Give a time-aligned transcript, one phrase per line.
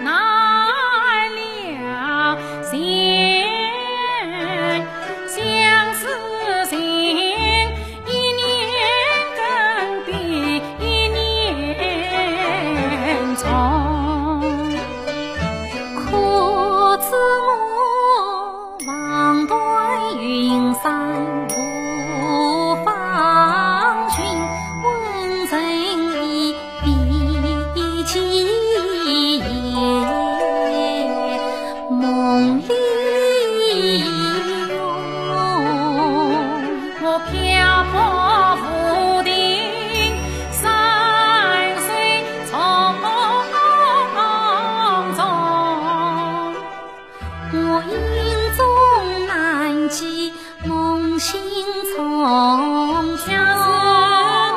[0.00, 0.35] No.
[37.92, 37.98] 我
[38.62, 38.64] 抚
[39.22, 39.30] 定
[40.52, 40.54] 山
[41.80, 41.88] 水
[42.50, 42.52] 重
[45.16, 45.18] 重，
[47.52, 47.94] 我影
[48.56, 48.58] 中
[49.26, 49.30] 难
[49.88, 49.98] 见
[50.64, 51.40] 梦醒
[51.94, 51.96] 重。
[53.18, 53.24] 春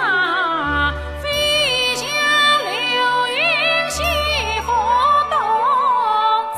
[0.00, 1.24] 啊，飞
[1.96, 2.00] 向
[2.64, 2.70] 流
[3.28, 3.36] 云
[3.90, 3.96] 西
[4.66, 4.68] 风
[5.30, 5.34] 东。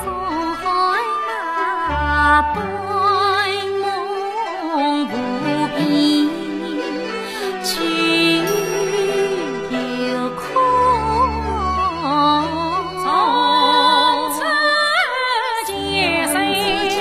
[0.02, 0.04] 春
[1.90, 2.83] 啊，不。
[16.52, 16.93] You.